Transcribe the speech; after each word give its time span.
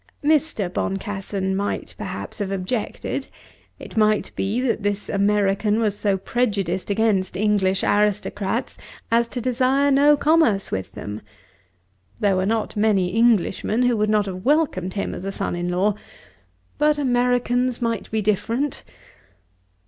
Mr. 0.23 0.67
Boncassen 0.67 1.55
might 1.55 1.93
perhaps 1.95 2.39
have 2.39 2.49
objected. 2.51 3.27
It 3.77 3.95
might 3.95 4.31
be 4.35 4.59
that 4.59 4.81
this 4.81 5.09
American 5.09 5.79
was 5.79 5.95
so 5.95 6.17
prejudiced 6.17 6.89
against 6.89 7.35
English 7.35 7.83
aristocrats 7.83 8.79
as 9.11 9.27
to 9.27 9.39
desire 9.39 9.91
no 9.91 10.17
commerce 10.17 10.71
with 10.71 10.91
them. 10.93 11.21
There 12.19 12.35
were 12.35 12.47
not 12.47 12.75
many 12.75 13.15
Englishmen 13.15 13.83
who 13.83 13.95
would 13.95 14.09
not 14.09 14.25
have 14.25 14.43
welcomed 14.43 14.95
him 14.95 15.13
as 15.13 15.35
son 15.35 15.55
in 15.55 15.69
law, 15.69 15.93
but 16.79 16.97
Americans 16.97 17.79
might 17.79 18.09
be 18.09 18.23
different. 18.23 18.81